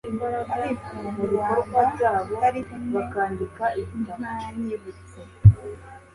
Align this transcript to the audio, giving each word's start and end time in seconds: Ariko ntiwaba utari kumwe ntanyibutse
Ariko 0.55 0.89
ntiwaba 1.13 1.79
utari 2.21 2.59
kumwe 2.67 2.99
ntanyibutse 4.19 5.19